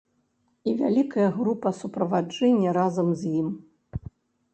І 0.69 0.71
вялікая 0.77 1.27
група 1.35 1.71
суправаджэння 1.79 2.73
разам 2.79 3.07
з 3.21 3.35
ім. 3.43 3.47